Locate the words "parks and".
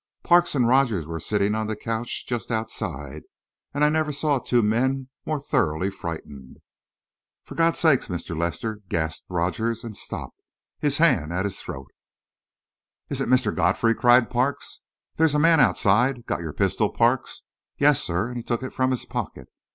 0.23-0.67